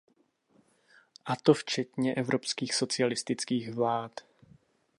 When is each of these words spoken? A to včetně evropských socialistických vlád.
A 1.25 1.35
to 1.35 1.53
včetně 1.53 2.13
evropských 2.15 2.75
socialistických 2.75 3.73
vlád. 3.73 4.11